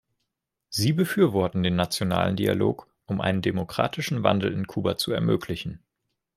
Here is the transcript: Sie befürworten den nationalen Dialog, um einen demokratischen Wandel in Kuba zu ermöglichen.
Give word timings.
Sie 0.69 0.93
befürworten 0.93 1.61
den 1.61 1.75
nationalen 1.75 2.35
Dialog, 2.35 2.87
um 3.05 3.21
einen 3.21 3.43
demokratischen 3.43 4.23
Wandel 4.23 4.51
in 4.51 4.65
Kuba 4.65 4.97
zu 4.97 5.11
ermöglichen. 5.11 5.79